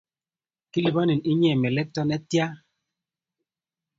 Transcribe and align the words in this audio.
Kilipanin 0.71 1.21
inye 1.31 1.51
melekto 1.61 2.01
netia? 2.09 2.47